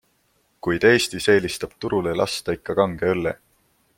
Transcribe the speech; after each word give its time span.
Kuid 0.67 0.85
Eestis 0.91 1.27
eelistab 1.33 1.77
turule 1.85 2.17
lasta 2.23 2.57
ikka 2.59 2.79
kange 2.83 3.15
õlle. 3.15 3.37